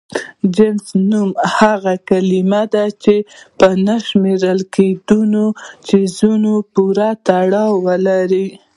[0.55, 3.15] جنس نوم هغه کلمه ده چې
[3.57, 5.45] په نه شمېرل کيدونکو
[5.87, 8.47] څيزونو پورې تړاو ولري.